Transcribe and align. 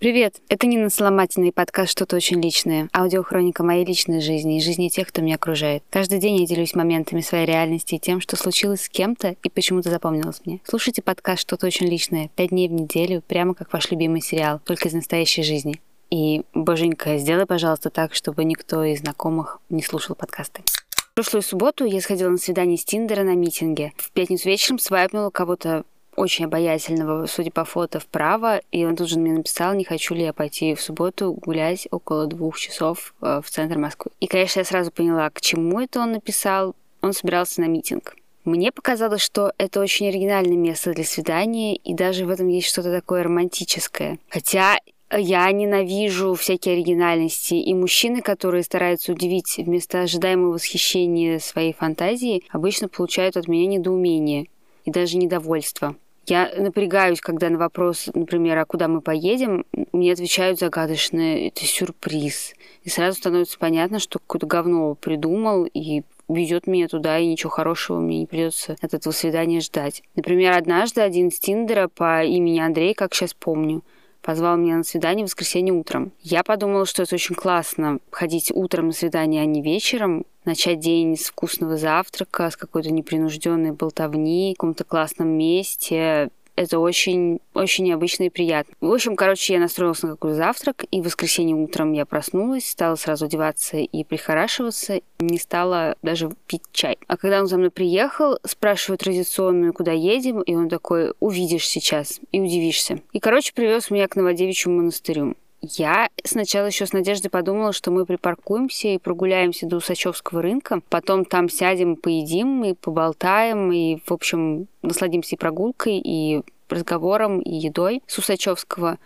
Привет! 0.00 0.40
Это 0.48 0.66
Нина 0.66 0.88
Соломатина 0.88 1.48
и 1.48 1.50
подкаст 1.50 1.90
«Что-то 1.90 2.16
очень 2.16 2.40
личное». 2.40 2.88
Аудиохроника 2.90 3.62
моей 3.62 3.84
личной 3.84 4.22
жизни 4.22 4.56
и 4.56 4.62
жизни 4.62 4.88
тех, 4.88 5.08
кто 5.08 5.20
меня 5.20 5.34
окружает. 5.34 5.82
Каждый 5.90 6.20
день 6.20 6.38
я 6.38 6.46
делюсь 6.46 6.74
моментами 6.74 7.20
своей 7.20 7.44
реальности 7.44 7.96
и 7.96 7.98
тем, 7.98 8.22
что 8.22 8.36
случилось 8.36 8.84
с 8.84 8.88
кем-то 8.88 9.36
и 9.42 9.50
почему-то 9.50 9.90
запомнилось 9.90 10.40
мне. 10.46 10.60
Слушайте 10.64 11.02
подкаст 11.02 11.42
«Что-то 11.42 11.66
очень 11.66 11.86
личное» 11.86 12.30
пять 12.34 12.48
дней 12.48 12.68
в 12.68 12.72
неделю, 12.72 13.22
прямо 13.28 13.52
как 13.52 13.74
ваш 13.74 13.90
любимый 13.90 14.22
сериал, 14.22 14.62
только 14.64 14.88
из 14.88 14.94
настоящей 14.94 15.42
жизни. 15.42 15.82
И, 16.08 16.44
боженька, 16.54 17.18
сделай, 17.18 17.44
пожалуйста, 17.44 17.90
так, 17.90 18.14
чтобы 18.14 18.44
никто 18.44 18.82
из 18.82 19.00
знакомых 19.00 19.60
не 19.68 19.82
слушал 19.82 20.16
подкасты. 20.16 20.62
В 21.10 21.14
прошлую 21.14 21.42
субботу 21.42 21.84
я 21.84 22.00
сходила 22.00 22.30
на 22.30 22.38
свидание 22.38 22.78
с 22.78 22.84
Тиндера 22.86 23.22
на 23.22 23.34
митинге. 23.34 23.92
В 23.98 24.12
пятницу 24.12 24.48
вечером 24.48 24.78
свайпнула 24.78 25.28
кого-то 25.28 25.84
очень 26.16 26.44
обаятельного, 26.44 27.26
судя 27.26 27.50
по 27.50 27.64
фото, 27.64 28.00
вправо, 28.00 28.60
и 28.72 28.84
он 28.84 28.96
тут 28.96 29.08
же 29.08 29.18
мне 29.18 29.32
написал, 29.32 29.74
не 29.74 29.84
хочу 29.84 30.14
ли 30.14 30.22
я 30.22 30.32
пойти 30.32 30.74
в 30.74 30.80
субботу 30.80 31.32
гулять 31.32 31.88
около 31.90 32.26
двух 32.26 32.58
часов 32.58 33.14
э, 33.20 33.40
в 33.44 33.50
центр 33.50 33.78
Москвы. 33.78 34.10
И, 34.20 34.26
конечно, 34.26 34.60
я 34.60 34.64
сразу 34.64 34.90
поняла, 34.90 35.30
к 35.30 35.40
чему 35.40 35.80
это 35.80 36.00
он 36.00 36.12
написал. 36.12 36.74
Он 37.02 37.12
собирался 37.12 37.62
на 37.62 37.66
митинг. 37.66 38.14
Мне 38.44 38.72
показалось, 38.72 39.20
что 39.20 39.52
это 39.58 39.80
очень 39.80 40.08
оригинальное 40.08 40.56
место 40.56 40.92
для 40.92 41.04
свидания, 41.04 41.76
и 41.76 41.94
даже 41.94 42.26
в 42.26 42.30
этом 42.30 42.48
есть 42.48 42.68
что-то 42.68 42.90
такое 42.90 43.22
романтическое. 43.22 44.18
Хотя 44.28 44.78
я 45.12 45.50
ненавижу 45.50 46.34
всякие 46.34 46.74
оригинальности, 46.74 47.54
и 47.54 47.74
мужчины, 47.74 48.22
которые 48.22 48.62
стараются 48.62 49.12
удивить 49.12 49.56
вместо 49.58 50.02
ожидаемого 50.02 50.54
восхищения 50.54 51.38
своей 51.38 51.72
фантазии, 51.72 52.44
обычно 52.50 52.88
получают 52.88 53.36
от 53.36 53.48
меня 53.48 53.66
недоумение 53.66 54.46
и 54.90 54.92
даже 54.92 55.16
недовольство. 55.16 55.96
Я 56.26 56.52
напрягаюсь, 56.56 57.20
когда 57.20 57.48
на 57.48 57.58
вопрос, 57.58 58.08
например, 58.14 58.58
а 58.58 58.64
куда 58.64 58.88
мы 58.88 59.00
поедем, 59.00 59.64
мне 59.92 60.12
отвечают 60.12 60.60
загадочно, 60.60 61.46
это 61.46 61.64
сюрприз. 61.64 62.54
И 62.82 62.88
сразу 62.88 63.18
становится 63.18 63.58
понятно, 63.58 63.98
что 63.98 64.18
какое-то 64.18 64.46
говно 64.46 64.94
придумал 64.94 65.64
и 65.64 66.02
везет 66.28 66.66
меня 66.66 66.88
туда, 66.88 67.18
и 67.18 67.26
ничего 67.26 67.50
хорошего 67.50 67.98
мне 67.98 68.20
не 68.20 68.26
придется 68.26 68.76
от 68.80 68.94
этого 68.94 69.12
свидания 69.12 69.60
ждать. 69.60 70.02
Например, 70.14 70.52
однажды 70.56 71.00
один 71.00 71.28
из 71.28 71.40
Тиндера 71.40 71.88
по 71.88 72.22
имени 72.22 72.60
Андрей, 72.60 72.94
как 72.94 73.14
сейчас 73.14 73.34
помню, 73.34 73.82
позвал 74.22 74.56
меня 74.56 74.76
на 74.76 74.84
свидание 74.84 75.24
в 75.24 75.28
воскресенье 75.28 75.72
утром. 75.72 76.12
Я 76.20 76.44
подумала, 76.44 76.86
что 76.86 77.02
это 77.02 77.14
очень 77.14 77.34
классно 77.34 77.98
ходить 78.10 78.52
утром 78.54 78.88
на 78.88 78.92
свидание, 78.92 79.42
а 79.42 79.46
не 79.46 79.62
вечером, 79.62 80.24
начать 80.50 80.80
день 80.80 81.16
с 81.16 81.26
вкусного 81.26 81.76
завтрака, 81.76 82.50
с 82.50 82.56
какой-то 82.56 82.90
непринужденной 82.90 83.72
болтовни, 83.72 84.52
в 84.52 84.58
каком-то 84.58 84.84
классном 84.84 85.28
месте, 85.28 86.30
это 86.56 86.78
очень, 86.78 87.40
очень 87.54 87.84
необычно 87.84 88.24
и 88.24 88.28
приятно. 88.28 88.74
В 88.80 88.92
общем, 88.92 89.16
короче, 89.16 89.54
я 89.54 89.60
настроилась 89.60 90.02
на 90.02 90.10
какой-то 90.10 90.36
завтрак, 90.36 90.84
и 90.90 91.00
в 91.00 91.04
воскресенье 91.04 91.56
утром 91.56 91.92
я 91.92 92.04
проснулась, 92.04 92.68
стала 92.68 92.96
сразу 92.96 93.26
одеваться 93.26 93.78
и 93.78 94.04
прихорашиваться, 94.04 95.00
не 95.20 95.38
стала 95.38 95.94
даже 96.02 96.30
пить 96.46 96.64
чай. 96.72 96.98
А 97.06 97.16
когда 97.16 97.40
он 97.40 97.46
за 97.46 97.56
мной 97.56 97.70
приехал, 97.70 98.38
спрашиваю 98.44 98.98
традиционную, 98.98 99.72
куда 99.72 99.92
едем, 99.92 100.42
и 100.42 100.54
он 100.54 100.68
такой, 100.68 101.14
увидишь 101.20 101.66
сейчас 101.66 102.20
и 102.30 102.40
удивишься. 102.40 103.00
И, 103.12 103.20
короче, 103.20 103.54
привез 103.54 103.90
меня 103.90 104.06
к 104.08 104.16
Новодевичьему 104.16 104.78
монастырю. 104.78 105.36
Я 105.62 106.08
сначала 106.24 106.66
еще 106.66 106.86
с 106.86 106.94
надеждой 106.94 107.28
подумала, 107.28 107.74
что 107.74 107.90
мы 107.90 108.06
припаркуемся 108.06 108.88
и 108.88 108.98
прогуляемся 108.98 109.66
до 109.66 109.76
Усачевского 109.76 110.40
рынка, 110.40 110.80
потом 110.88 111.26
там 111.26 111.50
сядем, 111.50 111.96
поедим 111.96 112.64
и 112.64 112.72
поболтаем, 112.72 113.70
и, 113.70 113.98
в 114.06 114.12
общем, 114.12 114.68
насладимся 114.80 115.36
и 115.36 115.38
прогулкой, 115.38 116.00
и 116.02 116.40
разговором, 116.70 117.40
и 117.40 117.54
едой 117.54 118.02
с 118.06 118.16
Усачевского. 118.16 118.98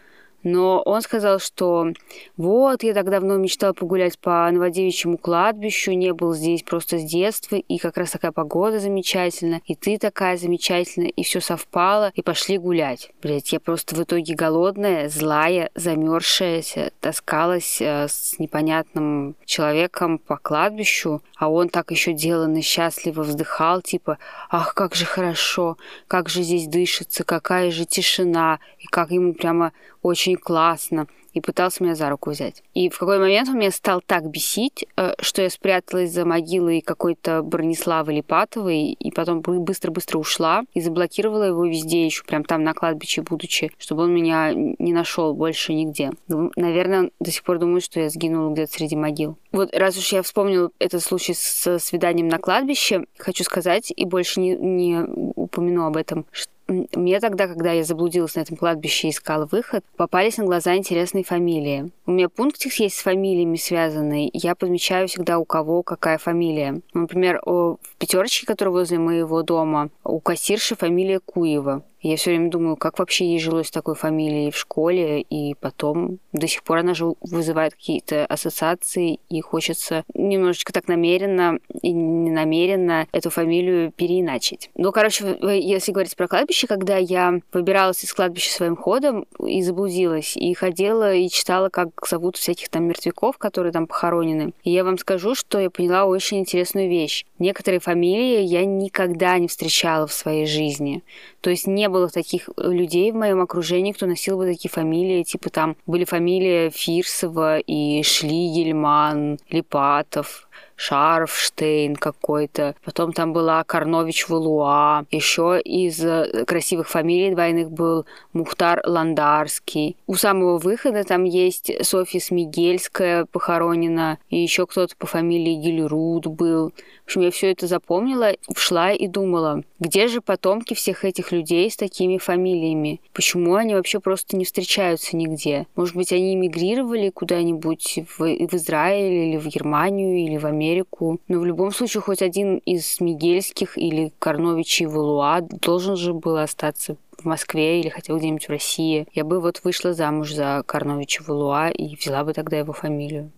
Но 0.45 0.83
он 0.83 1.00
сказал, 1.00 1.41
что 1.41 1.89
вот, 2.37 2.83
я 2.83 2.92
так 2.92 3.11
давно 3.11 3.37
мечтал 3.39 3.73
погулять 3.73 4.19
по 4.19 4.48
Новодевичьему 4.50 5.17
кладбищу, 5.17 5.92
не 5.92 6.12
был 6.12 6.34
здесь 6.34 6.62
просто 6.62 6.98
с 6.98 7.05
детства, 7.05 7.56
и 7.56 7.78
как 7.78 7.97
раз 7.97 8.11
такая 8.11 8.31
погода 8.31 8.78
замечательная, 8.78 9.62
и 9.65 9.75
ты 9.75 9.99
такая 9.99 10.37
замечательная, 10.37 11.09
и 11.09 11.25
все 11.25 11.41
совпало, 11.41 12.12
и 12.15 12.22
пошли 12.22 12.59
гулять. 12.59 13.10
Блять, 13.22 13.53
я 13.53 13.60
просто 13.60 13.97
в 13.97 14.03
итоге 14.03 14.34
голодная, 14.34 15.09
злая, 15.09 15.71
замерзшаяся, 15.75 16.93
таскалась 17.00 17.81
э, 17.81 18.06
с 18.09 18.38
непонятным 18.38 19.37
человеком 19.47 20.19
по 20.19 20.37
кладбищу, 20.37 21.22
а 21.38 21.49
он 21.49 21.71
так 21.71 21.91
еще 21.91 22.12
деланно 22.12 22.61
счастливо 22.61 23.22
вздыхал, 23.22 23.81
типа, 23.81 24.19
ах, 24.50 24.75
как 24.75 24.94
же 24.94 25.06
хорошо, 25.06 25.78
как 26.06 26.28
же 26.28 26.43
здесь 26.43 26.66
дышится, 26.66 27.25
какая 27.25 27.71
же 27.71 27.87
тишина, 27.87 28.59
и 28.78 28.87
как 28.87 29.11
ему 29.11 29.32
прямо 29.32 29.72
очень 30.04 30.37
классно, 30.37 31.09
и 31.32 31.41
пытался 31.41 31.82
меня 31.82 31.94
за 31.94 32.09
руку 32.10 32.31
взять. 32.31 32.62
И 32.75 32.88
в 32.88 32.98
какой 32.98 33.19
момент 33.19 33.48
он 33.48 33.59
меня 33.59 33.70
стал 33.70 34.00
так 34.00 34.28
бесить, 34.28 34.87
э, 34.97 35.15
что 35.19 35.42
я 35.42 35.50
спряталась 35.50 36.12
за 36.12 36.25
могилой 36.25 36.82
какой-то 36.82 37.42
Брониславы 37.42 38.12
Липатовой, 38.12 38.93
и 38.93 39.10
потом 39.10 39.41
быстро-быстро 39.41 40.19
ушла 40.19 40.62
и 40.75 40.81
заблокировала 40.81 41.44
его 41.44 41.64
везде, 41.64 42.04
еще 42.04 42.22
прям 42.22 42.44
там 42.44 42.62
на 42.62 42.75
кладбище 42.75 43.22
будучи, 43.22 43.72
чтобы 43.78 44.04
он 44.04 44.14
меня 44.14 44.53
не 44.53 44.93
нашел 44.93 45.34
больше 45.34 45.72
нигде. 45.72 46.12
Ну, 46.28 46.53
наверное, 46.54 47.10
до 47.19 47.31
сих 47.31 47.43
пор 47.43 47.59
думаю, 47.59 47.81
что 47.81 47.98
я 47.98 48.10
сгинула 48.10 48.53
где-то 48.53 48.72
среди 48.72 48.94
могил. 48.94 49.38
Вот 49.53 49.75
раз 49.75 49.97
уж 49.97 50.12
я 50.12 50.22
вспомнила 50.22 50.70
этот 50.78 51.03
случай 51.03 51.34
с 51.34 51.78
свиданием 51.78 52.28
на 52.28 52.38
кладбище, 52.38 53.06
хочу 53.19 53.43
сказать, 53.43 53.93
и 53.94 54.04
больше 54.04 54.41
не, 54.41 54.54
не 54.54 55.03
упомяну 55.34 55.87
об 55.87 55.97
этом, 55.97 56.26
что 56.31 56.53
мне 56.66 57.20
тогда, 57.20 57.47
когда 57.47 57.72
я 57.72 57.84
заблудилась 57.84 58.36
на 58.36 58.41
этом 58.41 58.56
кладбище 58.56 59.08
и 59.08 59.10
искала 59.10 59.47
выход, 59.47 59.84
попались 59.97 60.38
на 60.38 60.44
глаза 60.44 60.76
интересные 60.76 61.25
фамилии. 61.25 61.91
У 62.06 62.12
меня 62.12 62.28
пунктик 62.28 62.72
есть 62.75 62.97
с 62.97 63.02
фамилиями 63.02 63.56
связанный. 63.56 64.30
Я 64.32 64.54
подмечаю 64.54 65.08
всегда, 65.08 65.38
у 65.38 65.44
кого 65.44 65.82
какая 65.82 66.19
фамилия. 66.19 66.80
Например, 66.94 67.41
в 67.44 67.78
пятерочке, 67.98 68.47
которая 68.47 68.72
возле 68.72 68.98
моего 68.98 69.42
дома, 69.42 69.91
у 70.04 70.20
кассирши 70.20 70.75
фамилия 70.76 71.20
Куева. 71.20 71.84
Я 72.04 72.16
все 72.16 72.31
время 72.31 72.50
думаю, 72.50 72.76
как 72.76 72.98
вообще 72.98 73.25
ей 73.25 73.41
жилось 73.41 73.70
такой 73.70 73.94
фамилией 73.94 74.50
в 74.50 74.59
школе, 74.59 75.22
и 75.22 75.54
потом 75.54 76.19
до 76.32 76.47
сих 76.47 76.62
пор 76.62 76.78
она 76.78 76.92
же 76.92 77.15
вызывает 77.22 77.72
какие-то 77.72 78.26
ассоциации, 78.26 79.20
и 79.31 79.41
хочется 79.41 80.04
немножечко 80.12 80.75
так 80.75 80.87
намеренно 80.87 81.59
и 81.81 81.93
ненамеренно 81.93 83.06
эту 83.10 83.31
фамилию 83.31 83.91
переиначить. 83.91 84.70
Ну, 84.76 84.93
короче, 84.93 85.38
если 85.41 85.93
говорить 85.93 86.14
про 86.14 86.28
кладбище, 86.28 86.66
когда 86.66 86.98
я 86.98 87.41
выбиралась 87.54 88.04
из 88.04 88.12
кладбища 88.12 88.53
своим 88.53 88.76
ходом 88.76 89.25
и 89.43 89.62
заблудилась, 89.62 90.37
и 90.37 90.53
ходила 90.53 91.14
и 91.14 91.31
читала, 91.31 91.70
как 91.70 91.88
зовут 92.06 92.37
всяких 92.37 92.69
там 92.69 92.84
мертвяков, 92.84 93.38
которые 93.38 93.72
там 93.72 93.87
похоронены, 93.87 94.53
и 94.62 94.70
я 94.70 94.84
вам 94.84 94.98
скажу, 94.98 95.34
что 95.34 95.59
я 95.59 95.70
поняла 95.70 96.04
очень 96.04 96.41
интересную 96.41 96.91
вещь. 96.91 97.25
Некоторые 97.38 97.81
фамилии 97.81 98.43
я 98.43 98.66
никогда 98.66 99.38
не 99.38 99.48
встречала 99.48 100.06
в 100.06 100.12
своей 100.12 100.44
жизни. 100.44 101.03
То 101.44 101.50
есть 101.50 101.66
не 101.66 101.91
было 101.91 102.09
таких 102.09 102.49
людей 102.56 103.12
в 103.12 103.16
моем 103.16 103.43
окружении, 103.43 103.93
кто 103.93 104.06
носил 104.06 104.38
бы 104.38 104.47
такие 104.47 104.71
фамилии. 104.71 105.25
Типа 105.25 105.50
там 105.50 105.77
были 105.84 106.06
фамилии 106.06 106.71
Фирсова 106.71 107.59
и 107.59 108.03
Шлигельман, 108.03 109.38
Липатов. 109.50 110.49
Шарфштейн 110.76 111.97
какой-то. 111.97 112.75
Потом 112.84 113.12
там 113.12 113.32
была 113.32 113.62
Карнович 113.65 114.28
Валуа. 114.28 115.04
Еще 115.10 115.60
из 115.60 116.04
э, 116.04 116.44
красивых 116.47 116.88
фамилий 116.88 117.32
двойных 117.32 117.70
был 117.70 118.06
Мухтар 118.32 118.82
Ландарский. 118.84 119.97
У 120.06 120.14
самого 120.14 120.59
выхода 120.59 121.04
там 121.04 121.25
есть 121.25 121.70
Софья 121.84 122.20
Смигельская 122.20 123.26
похоронена. 123.26 124.19
И 124.31 124.38
еще 124.38 124.66
кто-то 124.66 124.94
по 124.97 125.06
фамилии 125.06 125.54
Гильруд 125.54 126.26
был. 126.26 126.70
В 126.70 127.06
общем, 127.06 127.20
я 127.20 127.31
все 127.31 127.53
это 127.53 127.66
запомнила, 127.66 128.32
шла 128.56 128.93
и 128.93 129.06
думала, 129.06 129.62
где 129.78 130.09
же 130.09 130.22
потомки 130.22 130.72
всех 130.72 131.04
этих 131.04 131.32
людей 131.32 131.70
с 131.70 131.76
такими 131.76 132.16
фамилиями? 132.16 133.03
Почему 133.12 133.56
они 133.56 133.75
вообще 133.75 134.00
просто 134.00 134.38
не 134.38 134.47
встречаются 134.47 135.14
нигде? 135.14 135.66
Может 135.76 135.94
быть, 135.94 136.12
они 136.12 136.34
эмигрировали 136.34 137.11
куда-нибудь 137.11 138.05
в, 138.08 138.20
в 138.20 138.55
Израиль 138.55 139.12
или 139.12 139.37
в 139.37 139.46
Германию 139.46 140.17
или 140.17 140.38
в 140.38 140.44
Америку? 140.46 141.20
Но 141.29 141.41
в 141.41 141.44
любом 141.44 141.73
случае, 141.73 142.00
хоть 142.00 142.23
один 142.23 142.58
из 142.58 143.00
Мигельских 143.00 143.76
или 143.79 144.12
Карновичей 144.19 144.87
Валуа 144.87 145.41
должен 145.41 145.96
же 145.96 146.12
был 146.12 146.37
остаться 146.37 146.96
в 147.19 147.25
Москве 147.25 147.81
или 147.81 147.88
хотя 147.88 148.12
бы 148.12 148.19
где-нибудь 148.19 148.46
в 148.46 148.50
России. 148.50 149.06
Я 149.12 149.25
бы 149.25 149.41
вот 149.41 149.61
вышла 149.64 149.94
замуж 149.94 150.32
за 150.32 150.62
Карновича 150.67 151.23
Валуа 151.26 151.70
и 151.70 151.96
взяла 151.96 152.25
бы 152.25 152.32
тогда 152.32 152.58
его 152.58 152.73
фамилию. 152.73 153.31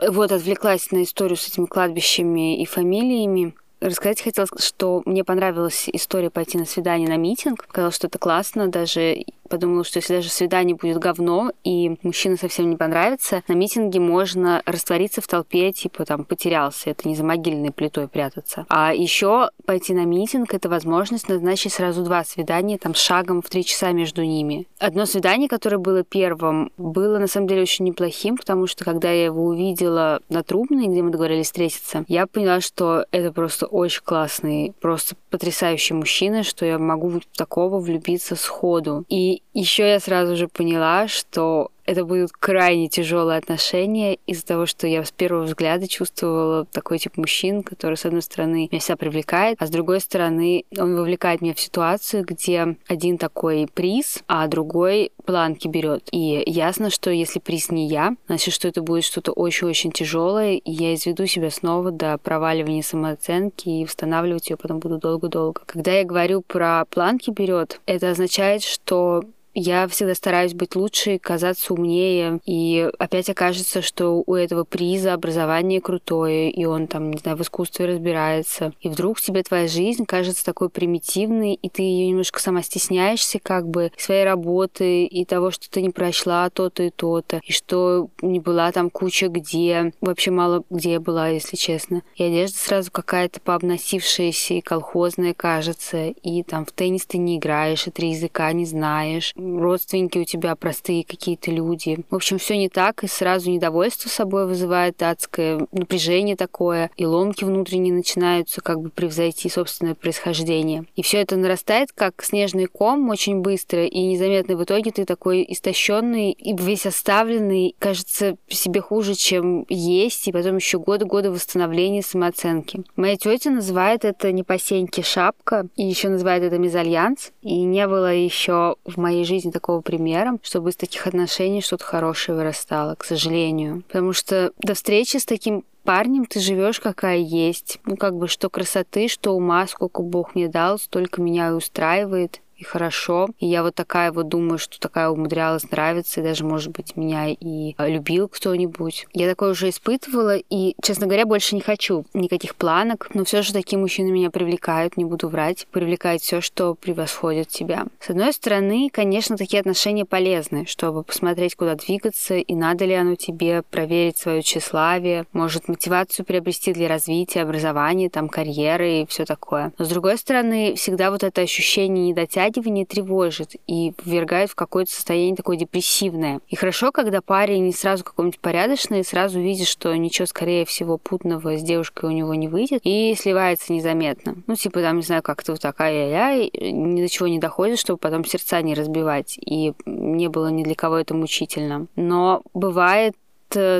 Вот, 0.00 0.32
отвлеклась 0.32 0.90
на 0.90 1.04
историю 1.04 1.36
с 1.36 1.46
этими 1.46 1.66
кладбищами 1.66 2.60
и 2.60 2.64
фамилиями. 2.64 3.54
Рассказать 3.80 4.22
хотела, 4.22 4.46
что 4.58 5.02
мне 5.06 5.24
понравилась 5.24 5.88
история 5.92 6.30
пойти 6.30 6.56
на 6.56 6.66
свидание 6.66 7.08
на 7.08 7.16
митинг. 7.16 7.66
Показалось, 7.66 7.96
что 7.96 8.06
это 8.06 8.18
классно. 8.18 8.68
Даже 8.68 9.24
подумала, 9.52 9.84
что 9.84 9.98
если 9.98 10.14
даже 10.14 10.30
свидание 10.30 10.74
будет 10.74 10.96
говно, 10.96 11.52
и 11.62 11.98
мужчина 12.02 12.38
совсем 12.38 12.70
не 12.70 12.76
понравится, 12.76 13.42
на 13.48 13.52
митинге 13.52 14.00
можно 14.00 14.62
раствориться 14.64 15.20
в 15.20 15.26
толпе, 15.26 15.72
типа 15.72 16.06
там 16.06 16.24
потерялся, 16.24 16.88
это 16.88 17.06
не 17.06 17.14
за 17.14 17.22
могильной 17.22 17.70
плитой 17.70 18.08
прятаться. 18.08 18.64
А 18.70 18.94
еще 18.94 19.50
пойти 19.66 19.92
на 19.92 20.06
митинг— 20.06 20.54
это 20.54 20.70
возможность 20.70 21.28
назначить 21.28 21.74
сразу 21.74 22.02
два 22.02 22.24
свидания, 22.24 22.78
там, 22.78 22.94
с 22.94 22.98
шагом 22.98 23.42
в 23.42 23.50
три 23.50 23.62
часа 23.62 23.92
между 23.92 24.22
ними. 24.22 24.66
Одно 24.78 25.04
свидание, 25.04 25.50
которое 25.50 25.76
было 25.76 26.02
первым, 26.02 26.72
было 26.78 27.18
на 27.18 27.26
самом 27.26 27.46
деле 27.46 27.60
очень 27.60 27.84
неплохим, 27.84 28.38
потому 28.38 28.66
что 28.66 28.86
когда 28.86 29.10
я 29.10 29.26
его 29.26 29.44
увидела 29.44 30.22
на 30.30 30.42
Трубной, 30.42 30.86
где 30.86 31.02
мы 31.02 31.10
договорились 31.10 31.46
встретиться, 31.46 32.06
я 32.08 32.26
поняла, 32.26 32.62
что 32.62 33.04
это 33.10 33.32
просто 33.32 33.66
очень 33.66 34.02
классный, 34.02 34.72
просто 34.80 35.14
потрясающий 35.28 35.92
мужчина, 35.92 36.42
что 36.42 36.64
я 36.64 36.78
могу 36.78 37.10
в 37.10 37.20
такого 37.36 37.80
влюбиться 37.80 38.34
сходу. 38.34 39.04
И 39.10 39.41
еще 39.54 39.88
я 39.88 40.00
сразу 40.00 40.36
же 40.36 40.48
поняла, 40.48 41.08
что 41.08 41.71
это 41.84 42.04
будут 42.04 42.32
крайне 42.32 42.88
тяжелые 42.88 43.38
отношения 43.38 44.18
из-за 44.26 44.46
того, 44.46 44.66
что 44.66 44.86
я 44.86 45.04
с 45.04 45.12
первого 45.12 45.44
взгляда 45.44 45.88
чувствовала 45.88 46.64
такой 46.66 46.98
тип 46.98 47.16
мужчин, 47.16 47.62
который, 47.62 47.96
с 47.96 48.04
одной 48.04 48.22
стороны, 48.22 48.68
меня 48.70 48.80
вся 48.80 48.96
привлекает, 48.96 49.56
а 49.60 49.66
с 49.66 49.70
другой 49.70 50.00
стороны, 50.00 50.64
он 50.78 50.96
вовлекает 50.96 51.40
меня 51.40 51.54
в 51.54 51.60
ситуацию, 51.60 52.24
где 52.24 52.76
один 52.86 53.18
такой 53.18 53.68
приз, 53.72 54.22
а 54.26 54.46
другой 54.46 55.12
планки 55.24 55.68
берет. 55.68 56.08
И 56.12 56.42
ясно, 56.46 56.90
что 56.90 57.10
если 57.10 57.38
приз 57.38 57.70
не 57.70 57.88
я, 57.88 58.16
значит, 58.26 58.54
что 58.54 58.68
это 58.68 58.82
будет 58.82 59.04
что-то 59.04 59.32
очень-очень 59.32 59.92
тяжелое, 59.92 60.54
и 60.54 60.70
я 60.70 60.94
изведу 60.94 61.26
себя 61.26 61.50
снова 61.50 61.90
до 61.90 62.18
проваливания 62.18 62.82
самооценки 62.82 63.68
и 63.68 63.84
восстанавливать 63.84 64.50
ее 64.50 64.56
потом 64.56 64.78
буду 64.78 64.98
долго-долго. 64.98 65.62
Когда 65.66 65.92
я 65.92 66.04
говорю 66.04 66.42
про 66.42 66.84
планки 66.86 67.30
берет, 67.30 67.80
это 67.86 68.10
означает, 68.10 68.62
что 68.62 69.24
я 69.54 69.86
всегда 69.88 70.14
стараюсь 70.14 70.54
быть 70.54 70.74
лучше, 70.76 71.18
казаться 71.18 71.74
умнее, 71.74 72.40
и 72.44 72.90
опять 72.98 73.28
окажется, 73.28 73.82
что 73.82 74.22
у 74.26 74.34
этого 74.34 74.64
приза 74.64 75.12
образование 75.12 75.80
крутое, 75.80 76.50
и 76.50 76.64
он 76.64 76.86
там, 76.86 77.10
не 77.10 77.18
знаю, 77.18 77.36
в 77.36 77.42
искусстве 77.42 77.86
разбирается. 77.86 78.72
И 78.80 78.88
вдруг 78.88 79.20
тебе 79.20 79.42
твоя 79.42 79.68
жизнь 79.68 80.06
кажется 80.06 80.44
такой 80.44 80.68
примитивной, 80.68 81.54
и 81.54 81.68
ты 81.68 81.82
ее 81.82 82.08
немножко 82.08 82.40
сама 82.40 82.62
стесняешься 82.62 83.38
как 83.38 83.68
бы 83.68 83.92
своей 83.96 84.24
работы 84.24 85.04
и 85.04 85.24
того, 85.24 85.50
что 85.50 85.70
ты 85.70 85.82
не 85.82 85.90
прошла 85.90 86.48
то-то 86.50 86.84
и 86.84 86.90
то-то, 86.90 87.40
и 87.44 87.52
что 87.52 88.08
не 88.22 88.40
была 88.40 88.72
там 88.72 88.90
куча 88.90 89.28
где, 89.28 89.92
вообще 90.00 90.30
мало 90.30 90.64
где 90.70 90.92
я 90.92 91.00
была, 91.00 91.28
если 91.28 91.56
честно. 91.56 92.02
И 92.16 92.24
одежда 92.24 92.58
сразу 92.58 92.90
какая-то 92.90 93.40
пообносившаяся 93.40 94.54
и 94.54 94.60
колхозная 94.60 95.34
кажется, 95.34 96.08
и 96.08 96.42
там 96.42 96.64
в 96.64 96.72
теннис 96.72 97.06
ты 97.06 97.18
не 97.18 97.36
играешь, 97.36 97.86
и 97.86 97.90
три 97.90 98.10
языка 98.10 98.52
не 98.52 98.64
знаешь, 98.64 99.32
родственники 99.58 100.18
у 100.18 100.24
тебя 100.24 100.54
простые 100.56 101.04
какие-то 101.04 101.50
люди. 101.50 101.98
В 102.10 102.14
общем, 102.14 102.38
все 102.38 102.56
не 102.56 102.68
так, 102.68 103.04
и 103.04 103.08
сразу 103.08 103.50
недовольство 103.50 104.08
собой 104.08 104.46
вызывает 104.46 105.02
адское 105.02 105.66
напряжение 105.72 106.36
такое, 106.36 106.90
и 106.96 107.04
ломки 107.04 107.44
внутренние 107.44 107.92
начинаются 107.92 108.60
как 108.60 108.80
бы 108.80 108.90
превзойти 108.90 109.48
собственное 109.48 109.94
происхождение. 109.94 110.84
И 110.96 111.02
все 111.02 111.18
это 111.18 111.36
нарастает 111.36 111.92
как 111.92 112.22
снежный 112.22 112.66
ком 112.66 113.08
очень 113.08 113.40
быстро, 113.40 113.84
и 113.84 114.00
незаметно 114.00 114.56
в 114.56 114.64
итоге 114.64 114.90
ты 114.92 115.04
такой 115.04 115.44
истощенный 115.48 116.32
и 116.32 116.56
весь 116.56 116.86
оставленный, 116.86 117.74
кажется 117.78 118.36
себе 118.48 118.80
хуже, 118.80 119.14
чем 119.14 119.66
есть, 119.68 120.28
и 120.28 120.32
потом 120.32 120.56
еще 120.56 120.78
годы-годы 120.78 121.30
восстановления 121.30 122.02
самооценки. 122.02 122.84
Моя 122.96 123.16
тетя 123.16 123.50
называет 123.50 124.04
это 124.04 124.30
не 124.32 124.42
по 124.42 124.56
шапка, 125.02 125.66
и 125.76 125.84
еще 125.84 126.08
называет 126.08 126.44
это 126.44 126.58
мезальянс, 126.58 127.32
и 127.42 127.62
не 127.62 127.86
было 127.88 128.14
еще 128.14 128.76
в 128.84 128.96
моей 128.98 129.24
жизни 129.24 129.31
жизни 129.32 129.50
такого 129.50 129.80
примера, 129.80 130.38
чтобы 130.42 130.70
из 130.70 130.76
таких 130.76 131.06
отношений 131.06 131.62
что-то 131.62 131.84
хорошее 131.84 132.36
вырастало, 132.36 132.94
к 132.96 133.04
сожалению. 133.04 133.82
Потому 133.88 134.12
что 134.12 134.52
до 134.58 134.74
встречи 134.74 135.16
с 135.16 135.24
таким 135.24 135.64
парнем 135.84 136.26
ты 136.26 136.38
живешь 136.40 136.80
какая 136.80 137.18
есть. 137.18 137.78
Ну, 137.84 137.96
как 137.96 138.14
бы, 138.16 138.28
что 138.28 138.50
красоты, 138.50 139.08
что 139.08 139.34
ума, 139.34 139.66
сколько 139.66 140.02
Бог 140.02 140.34
мне 140.34 140.48
дал, 140.48 140.78
столько 140.78 141.22
меня 141.22 141.48
и 141.48 141.52
устраивает 141.52 142.40
и 142.56 142.64
хорошо. 142.64 143.28
И 143.38 143.46
я 143.46 143.62
вот 143.62 143.74
такая 143.74 144.12
вот 144.12 144.28
думаю, 144.28 144.58
что 144.58 144.78
такая 144.78 145.08
умудрялась 145.10 145.68
нравиться, 145.70 146.20
и 146.20 146.22
даже, 146.22 146.44
может 146.44 146.70
быть, 146.70 146.96
меня 146.96 147.28
и 147.28 147.74
а, 147.76 147.88
любил 147.88 148.28
кто-нибудь. 148.28 149.06
Я 149.12 149.28
такое 149.28 149.50
уже 149.50 149.68
испытывала, 149.68 150.36
и, 150.36 150.74
честно 150.82 151.06
говоря, 151.06 151.26
больше 151.26 151.56
не 151.56 151.60
хочу 151.60 152.04
никаких 152.14 152.54
планок, 152.54 153.08
но 153.14 153.24
все 153.24 153.42
же 153.42 153.52
такие 153.52 153.78
мужчины 153.78 154.12
меня 154.12 154.30
привлекают, 154.30 154.96
не 154.96 155.04
буду 155.04 155.28
врать. 155.28 155.66
Привлекает 155.72 156.22
все, 156.22 156.40
что 156.40 156.74
превосходит 156.74 157.48
тебя. 157.48 157.86
С 158.00 158.10
одной 158.10 158.32
стороны, 158.32 158.88
конечно, 158.92 159.36
такие 159.36 159.60
отношения 159.60 160.04
полезны, 160.04 160.66
чтобы 160.66 161.02
посмотреть, 161.02 161.56
куда 161.56 161.74
двигаться, 161.74 162.36
и 162.36 162.54
надо 162.54 162.84
ли 162.84 162.94
оно 162.94 163.16
тебе, 163.16 163.62
проверить 163.62 164.18
свое 164.18 164.42
тщеславие, 164.42 165.26
может, 165.32 165.66
мотивацию 165.68 166.24
приобрести 166.24 166.72
для 166.72 166.88
развития, 166.88 167.42
образования, 167.42 168.08
там, 168.08 168.28
карьеры 168.28 169.00
и 169.00 169.06
все 169.06 169.24
такое. 169.24 169.72
Но, 169.78 169.84
с 169.84 169.88
другой 169.88 170.16
стороны, 170.16 170.74
всегда 170.76 171.10
вот 171.10 171.24
это 171.24 171.40
ощущение 171.40 172.08
недотягивания 172.08 172.51
затрагивание 172.52 172.84
тревожит 172.84 173.54
и 173.66 173.92
ввергает 174.04 174.50
в 174.50 174.54
какое-то 174.54 174.92
состояние 174.92 175.36
такое 175.36 175.56
депрессивное. 175.56 176.40
И 176.48 176.56
хорошо, 176.56 176.92
когда 176.92 177.20
парень 177.20 177.64
не 177.64 177.72
сразу 177.72 178.04
какой-нибудь 178.04 178.40
порядочный, 178.40 179.04
сразу 179.04 179.40
видит, 179.40 179.66
что 179.66 179.94
ничего, 179.96 180.26
скорее 180.26 180.64
всего, 180.64 180.98
путного 180.98 181.56
с 181.56 181.62
девушкой 181.62 182.06
у 182.06 182.12
него 182.12 182.34
не 182.34 182.48
выйдет, 182.48 182.80
и 182.84 183.14
сливается 183.18 183.72
незаметно. 183.72 184.36
Ну, 184.46 184.54
типа, 184.54 184.80
там, 184.80 184.96
не 184.96 185.02
знаю, 185.02 185.22
как-то 185.22 185.52
вот 185.52 185.60
такая 185.60 186.10
я 186.10 186.48
ни 186.70 187.00
до 187.00 187.08
чего 187.08 187.28
не 187.28 187.38
доходит, 187.38 187.78
чтобы 187.78 187.98
потом 187.98 188.24
сердца 188.24 188.60
не 188.62 188.74
разбивать, 188.74 189.38
и 189.38 189.72
не 189.86 190.28
было 190.28 190.48
ни 190.48 190.64
для 190.64 190.74
кого 190.74 190.96
это 190.96 191.14
мучительно. 191.14 191.86
Но 191.96 192.42
бывает 192.54 193.14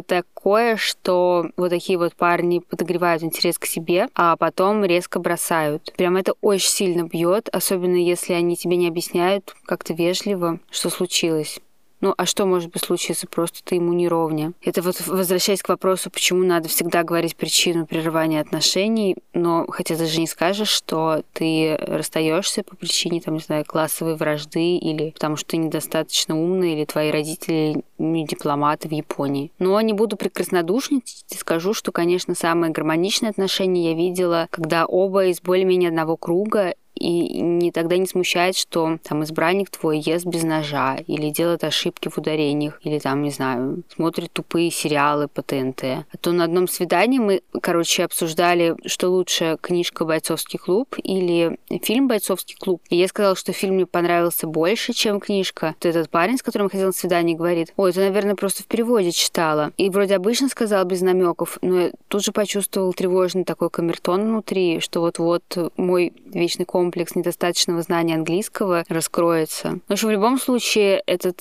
такое, 0.07 0.77
что 0.77 1.47
вот 1.57 1.71
такие 1.71 1.99
вот 1.99 2.15
парни 2.15 2.61
подогревают 2.61 3.23
интерес 3.23 3.59
к 3.59 3.67
себе, 3.67 4.09
а 4.15 4.37
потом 4.37 4.85
резко 4.85 5.19
бросают. 5.19 5.93
Прям 5.97 6.17
это 6.17 6.35
очень 6.41 6.71
сильно 6.71 7.03
бьет, 7.05 7.49
особенно 7.53 7.97
если 7.97 8.33
они 8.33 8.57
тебе 8.57 8.77
не 8.77 8.89
объясняют 8.89 9.55
как-то 9.67 9.95
вежливо, 9.95 10.59
что 10.71 10.91
случилось. 10.91 11.61
Ну, 12.03 12.15
а 12.17 12.27
что 12.27 12.47
может 12.47 12.71
быть 12.73 12.83
случиться? 12.83 13.29
Просто 13.29 13.61
ты 13.65 13.77
ему 13.77 13.93
не 13.93 14.09
ровня. 14.09 14.53
Это 14.61 14.83
вот 14.83 15.01
возвращаясь 15.07 15.63
к 15.63 15.69
вопросу, 15.69 16.11
почему 16.11 16.45
надо 16.45 16.69
всегда 16.69 17.05
говорить 17.05 17.37
причину 17.37 17.87
прерывания 17.87 18.41
отношений, 18.41 19.17
но 19.33 19.65
хотя 19.69 19.97
даже 19.97 20.19
не 20.19 20.27
скажешь, 20.27 20.69
что 20.69 21.23
ты 21.33 21.77
расстаешься 21.77 22.65
по 22.65 22.75
причине, 22.75 23.21
там, 23.21 23.35
не 23.35 23.41
знаю, 23.41 23.65
классовой 23.65 24.17
вражды 24.17 24.77
или 24.77 25.11
потому 25.11 25.37
что 25.37 25.51
ты 25.51 25.57
недостаточно 25.59 26.37
умный, 26.37 26.73
или 26.73 26.85
твои 26.85 27.13
родители 27.13 27.85
не 27.99 28.27
дипломаты 28.27 28.89
в 28.89 28.93
Японии. 28.93 29.53
Но 29.61 29.81
не 29.81 29.93
буду 29.93 30.17
прекраснодушничать 30.17 31.27
и 31.31 31.37
скажу, 31.37 31.73
что, 31.73 31.93
конечно, 31.93 32.35
самые 32.35 32.73
гармоничные 32.73 33.31
отношения 33.31 33.91
я 33.91 33.95
видела, 33.95 34.49
когда 34.51 34.87
оба 34.87 35.27
из 35.27 35.41
более-менее 35.41 35.91
одного 35.91 36.17
круга, 36.17 36.75
и 36.95 37.41
не, 37.41 37.73
тогда 37.73 37.97
не 37.97 38.07
смущает, 38.07 38.57
что 38.57 38.99
там 39.03 39.25
избранник 39.25 39.71
твой 39.71 39.99
ест 39.99 40.27
без 40.27 40.43
ножа, 40.43 40.97
или 41.07 41.31
делает 41.31 41.65
ошибки 41.65 42.09
в 42.09 42.19
ударениях, 42.19 42.81
или 42.85 42.99
там, 42.99 43.23
не 43.23 43.31
знаю, 43.31 43.83
смотрит 43.95 44.33
тупые 44.33 44.71
сериалы 44.71 45.29
по 45.29 45.43
ТНТ. 45.43 45.85
А 45.85 46.17
то 46.21 46.33
на 46.33 46.45
одном 46.45 46.69
свидании 46.69 47.19
мы, 47.19 47.43
короче, 47.61 48.05
обсуждали, 48.05 48.77
что 48.87 49.09
лучше, 49.09 49.59
книжка 49.61 50.05
«Бойцовский 50.05 50.59
клуб» 50.59 50.95
или 51.03 51.59
фильм 51.83 52.09
«Бойцовский 52.09 52.57
клуб». 52.59 52.83
И 52.91 52.97
я 52.97 53.09
сказала, 53.09 53.37
что 53.37 53.53
фильм 53.53 53.75
мне 53.75 53.87
понравился 53.87 54.47
больше, 54.47 54.93
чем 54.93 55.21
книжка. 55.21 55.75
То 55.79 55.89
этот 55.89 56.11
парень, 56.11 56.39
с 56.39 56.43
которым 56.43 56.67
я 56.67 56.71
ходила 56.71 56.87
на 56.89 56.93
свидание, 56.93 57.37
говорит, 57.37 57.73
ой, 57.77 57.93
ты, 57.93 58.01
наверное, 58.01 58.35
просто 58.35 58.63
в 58.63 58.67
переводе 58.67 59.13
читала. 59.13 59.73
И 59.77 59.91
вроде 59.91 60.15
обычно 60.15 60.49
сказал 60.49 60.85
без 60.85 61.01
намеков, 61.01 61.59
но 61.63 61.81
я 61.81 61.93
тут 62.09 62.25
же 62.25 62.33
почувствовал 62.33 62.93
тревожный 62.93 63.45
такой 63.45 63.71
камертон 63.71 64.23
внутри, 64.23 64.81
что 64.81 65.01
вот-вот 65.01 65.73
мой 65.77 66.13
вечный 66.27 66.65
комп 66.65 66.82
комплекс 66.83 67.15
недостаточного 67.15 67.81
знания 67.83 68.17
английского 68.17 68.85
раскроется. 68.89 69.79
Но 69.89 69.95
что 69.95 70.09
в 70.09 70.11
любом 70.11 70.37
случае 70.37 71.01
этот 71.07 71.41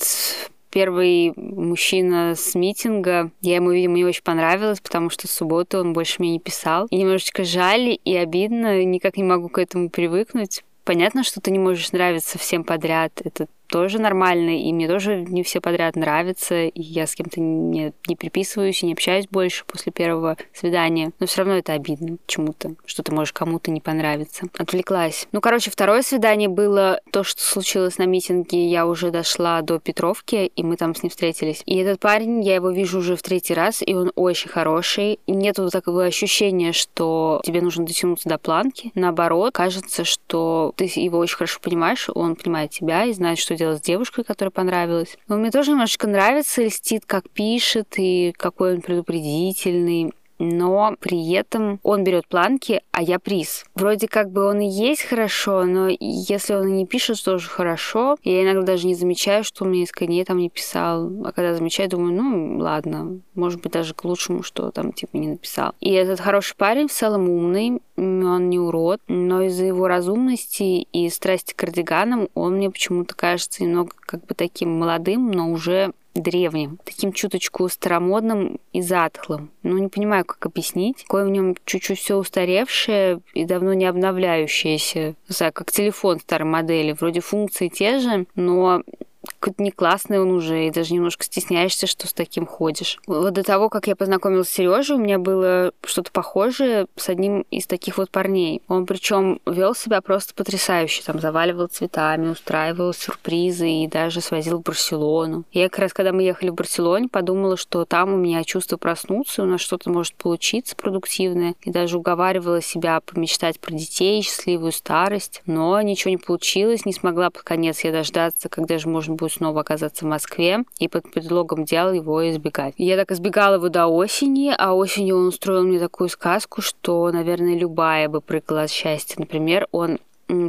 первый 0.70 1.32
мужчина 1.36 2.34
с 2.36 2.54
митинга. 2.54 3.32
Я 3.40 3.56
ему, 3.56 3.72
видимо, 3.72 3.96
не 3.96 4.04
очень 4.04 4.22
понравилась, 4.22 4.80
потому 4.80 5.10
что 5.10 5.26
в 5.26 5.32
субботу 5.32 5.78
он 5.78 5.94
больше 5.94 6.16
мне 6.20 6.30
не 6.30 6.38
писал. 6.38 6.86
И 6.90 6.96
немножечко 6.96 7.42
жаль 7.42 7.98
и 8.04 8.16
обидно, 8.16 8.84
никак 8.84 9.16
не 9.16 9.24
могу 9.24 9.48
к 9.48 9.58
этому 9.58 9.90
привыкнуть. 9.90 10.62
Понятно, 10.84 11.24
что 11.24 11.40
ты 11.40 11.50
не 11.50 11.58
можешь 11.58 11.90
нравиться 11.90 12.38
всем 12.38 12.62
подряд. 12.62 13.20
Это 13.24 13.48
тоже 13.72 13.98
нормально, 13.98 14.60
и 14.60 14.70
мне 14.72 14.86
тоже 14.86 15.22
не 15.22 15.42
все 15.42 15.60
подряд 15.60 15.96
нравятся, 15.96 16.66
и 16.66 16.82
я 16.82 17.06
с 17.06 17.14
кем-то 17.14 17.40
не, 17.40 17.94
не 18.06 18.16
приписываюсь 18.16 18.82
и 18.82 18.86
не 18.86 18.92
общаюсь 18.92 19.26
больше 19.28 19.64
после 19.64 19.90
первого 19.90 20.36
свидания. 20.52 21.12
Но 21.18 21.26
все 21.26 21.38
равно 21.38 21.56
это 21.56 21.72
обидно 21.72 22.18
чему-то, 22.26 22.74
что 22.84 23.02
ты 23.02 23.14
можешь 23.14 23.32
кому-то 23.32 23.70
не 23.70 23.80
понравиться. 23.80 24.46
Отвлеклась. 24.58 25.26
Ну, 25.32 25.40
короче, 25.40 25.70
второе 25.70 26.02
свидание 26.02 26.50
было 26.50 27.00
то, 27.10 27.24
что 27.24 27.40
случилось 27.40 27.96
на 27.96 28.04
митинге. 28.04 28.66
Я 28.68 28.86
уже 28.86 29.10
дошла 29.10 29.62
до 29.62 29.78
Петровки, 29.78 30.52
и 30.54 30.62
мы 30.62 30.76
там 30.76 30.94
с 30.94 31.02
ним 31.02 31.08
встретились. 31.08 31.62
И 31.64 31.76
этот 31.78 31.98
парень, 31.98 32.42
я 32.42 32.56
его 32.56 32.70
вижу 32.70 32.98
уже 32.98 33.16
в 33.16 33.22
третий 33.22 33.54
раз, 33.54 33.82
и 33.84 33.94
он 33.94 34.12
очень 34.16 34.50
хороший. 34.50 35.18
Нет 35.26 35.56
вот 35.58 35.72
такого 35.72 36.04
ощущения, 36.04 36.72
что 36.72 37.40
тебе 37.42 37.62
нужно 37.62 37.86
дотянуться 37.86 38.28
до 38.28 38.36
планки. 38.36 38.92
Наоборот, 38.94 39.54
кажется, 39.54 40.04
что 40.04 40.74
ты 40.76 40.90
его 40.94 41.18
очень 41.18 41.36
хорошо 41.36 41.58
понимаешь, 41.62 42.10
он 42.14 42.36
понимает 42.36 42.70
тебя 42.70 43.04
и 43.04 43.14
знает, 43.14 43.38
что 43.38 43.54
делать 43.62 43.78
с 43.78 43.86
девушкой, 43.86 44.24
которая 44.24 44.50
понравилась. 44.50 45.16
Он 45.28 45.40
мне 45.40 45.50
тоже 45.50 45.70
немножечко 45.70 46.06
нравится, 46.06 46.62
льстит, 46.62 47.04
как 47.06 47.30
пишет, 47.30 47.94
и 47.96 48.32
какой 48.36 48.74
он 48.74 48.80
предупредительный 48.80 50.12
но 50.42 50.96
при 50.98 51.32
этом 51.32 51.78
он 51.82 52.02
берет 52.02 52.26
планки, 52.26 52.82
а 52.90 53.02
я 53.02 53.18
приз. 53.18 53.64
Вроде 53.74 54.08
как 54.08 54.30
бы 54.30 54.44
он 54.44 54.60
и 54.60 54.68
есть 54.68 55.02
хорошо, 55.02 55.64
но 55.64 55.88
если 56.00 56.54
он 56.54 56.68
и 56.68 56.72
не 56.72 56.86
пишет, 56.86 57.22
тоже 57.24 57.48
хорошо. 57.48 58.16
Я 58.24 58.42
иногда 58.42 58.72
даже 58.72 58.86
не 58.86 58.94
замечаю, 58.94 59.44
что 59.44 59.64
он 59.64 59.70
мне 59.70 59.84
искренне 59.84 60.24
там 60.24 60.38
не 60.38 60.50
писал. 60.50 61.10
А 61.24 61.32
когда 61.32 61.54
замечаю, 61.54 61.88
думаю, 61.88 62.14
ну 62.14 62.58
ладно, 62.58 63.20
может 63.34 63.60
быть 63.60 63.72
даже 63.72 63.94
к 63.94 64.04
лучшему, 64.04 64.42
что 64.42 64.70
там 64.70 64.92
типа 64.92 65.16
не 65.16 65.28
написал. 65.28 65.74
И 65.80 65.92
этот 65.92 66.20
хороший 66.20 66.56
парень 66.56 66.88
в 66.88 66.92
целом 66.92 67.28
умный, 67.28 67.80
он 67.96 68.48
не 68.48 68.58
урод, 68.58 69.00
но 69.06 69.42
из-за 69.42 69.64
его 69.64 69.86
разумности 69.86 70.86
и 70.92 71.08
страсти 71.10 71.52
к 71.52 71.56
кардиганам 71.56 72.28
он 72.34 72.54
мне 72.56 72.70
почему-то 72.70 73.14
кажется 73.14 73.62
немного 73.62 73.92
как 74.00 74.26
бы 74.26 74.34
таким 74.34 74.78
молодым, 74.78 75.30
но 75.30 75.50
уже 75.50 75.92
древним, 76.14 76.78
таким 76.84 77.12
чуточку 77.12 77.68
старомодным 77.68 78.58
и 78.72 78.82
затхлым. 78.82 79.50
Ну, 79.62 79.78
не 79.78 79.88
понимаю, 79.88 80.24
как 80.24 80.44
объяснить. 80.46 81.02
Какое 81.02 81.24
в 81.24 81.30
нем 81.30 81.56
чуть-чуть 81.64 81.98
все 81.98 82.16
устаревшее 82.16 83.20
и 83.34 83.44
давно 83.44 83.72
не 83.72 83.86
обновляющееся. 83.86 85.00
Не 85.00 85.14
знаю, 85.28 85.52
как 85.52 85.70
телефон 85.70 86.20
старой 86.20 86.44
модели. 86.44 86.92
Вроде 86.92 87.20
функции 87.20 87.68
те 87.68 87.98
же, 87.98 88.26
но 88.34 88.82
какой-то 89.26 89.62
не 89.62 89.70
классный 89.70 90.20
он 90.20 90.30
уже, 90.30 90.66
и 90.66 90.70
даже 90.70 90.94
немножко 90.94 91.24
стесняешься, 91.24 91.86
что 91.86 92.06
с 92.06 92.12
таким 92.12 92.46
ходишь. 92.46 92.98
Вот 93.06 93.32
до 93.32 93.42
того, 93.42 93.68
как 93.68 93.86
я 93.86 93.96
познакомилась 93.96 94.48
с 94.48 94.52
Сережей, 94.52 94.96
у 94.96 95.00
меня 95.00 95.18
было 95.18 95.72
что-то 95.84 96.10
похожее 96.12 96.86
с 96.96 97.08
одним 97.08 97.42
из 97.50 97.66
таких 97.66 97.98
вот 97.98 98.10
парней. 98.10 98.62
Он 98.68 98.86
причем 98.86 99.40
вел 99.46 99.74
себя 99.74 100.00
просто 100.00 100.34
потрясающе, 100.34 101.02
там 101.04 101.20
заваливал 101.20 101.68
цветами, 101.68 102.28
устраивал 102.28 102.92
сюрпризы 102.92 103.68
и 103.68 103.88
даже 103.88 104.20
свозил 104.20 104.58
в 104.58 104.62
Барселону. 104.62 105.44
Я 105.52 105.68
как 105.68 105.80
раз, 105.80 105.92
когда 105.92 106.12
мы 106.12 106.22
ехали 106.22 106.50
в 106.50 106.54
Барселоне, 106.54 107.08
подумала, 107.08 107.56
что 107.56 107.84
там 107.84 108.14
у 108.14 108.16
меня 108.16 108.44
чувство 108.44 108.76
проснуться, 108.76 109.42
у 109.42 109.46
нас 109.46 109.60
что-то 109.60 109.90
может 109.90 110.14
получиться 110.14 110.76
продуктивное, 110.76 111.54
и 111.62 111.70
даже 111.70 111.98
уговаривала 111.98 112.60
себя 112.60 113.00
помечтать 113.00 113.60
про 113.60 113.72
детей, 113.74 114.22
счастливую 114.22 114.72
старость, 114.72 115.42
но 115.46 115.80
ничего 115.80 116.10
не 116.10 116.16
получилось, 116.16 116.84
не 116.84 116.92
смогла 116.92 117.30
под 117.30 117.42
конец 117.42 117.80
я 117.84 117.92
дождаться, 117.92 118.48
когда 118.48 118.78
же 118.78 118.88
можно 118.88 119.11
будет 119.12 119.32
снова 119.32 119.60
оказаться 119.60 120.04
в 120.04 120.08
Москве, 120.08 120.64
и 120.78 120.88
под 120.88 121.10
предлогом 121.10 121.64
дел 121.64 121.92
его 121.92 122.28
избегать. 122.30 122.74
Я 122.78 122.96
так 122.96 123.12
избегала 123.12 123.54
его 123.54 123.68
до 123.68 123.86
осени, 123.86 124.54
а 124.56 124.74
осенью 124.74 125.16
он 125.16 125.26
устроил 125.28 125.64
мне 125.64 125.78
такую 125.78 126.08
сказку, 126.08 126.62
что, 126.62 127.10
наверное, 127.10 127.56
любая 127.56 128.08
бы 128.08 128.20
прыгала 128.20 128.62
от 128.62 128.70
счастья. 128.70 129.16
Например, 129.18 129.68
он 129.72 129.98